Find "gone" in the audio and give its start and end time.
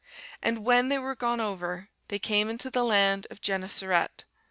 1.13-1.39